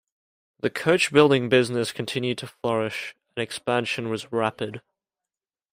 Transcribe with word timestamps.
The 0.61 0.71
coachbuilding 0.71 1.47
business 1.49 1.91
continued 1.91 2.39
to 2.39 2.47
flourish 2.47 3.13
and 3.35 3.43
expansion 3.43 4.09
was 4.09 4.31
rapid. 4.31 4.81